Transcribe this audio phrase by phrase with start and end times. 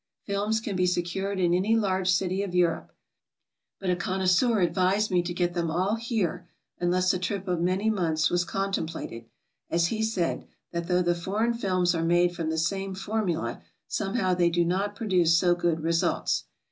[0.23, 2.91] Films can be secured in any large city of Europe,
[3.79, 7.87] but a connoisseur advised me to get them all here unless a trip of many
[7.87, 9.25] months w^as contemplated,
[9.69, 13.61] as he said that though the foreign films are made from the same for mula,
[13.87, 16.45] somehow they do not produce so good results.